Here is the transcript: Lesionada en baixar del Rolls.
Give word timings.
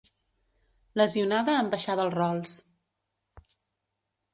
Lesionada 1.01 1.59
en 1.65 1.71
baixar 1.75 1.99
del 2.03 2.13
Rolls. 2.19 2.59